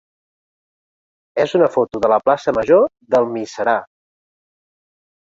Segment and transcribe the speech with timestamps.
[1.43, 3.75] és una foto de la plaça major d'Almiserà.